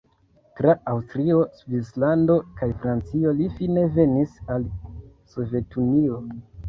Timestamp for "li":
3.43-3.51